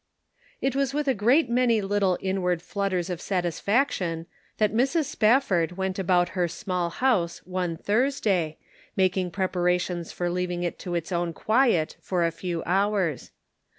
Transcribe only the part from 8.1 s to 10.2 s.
day, making preparations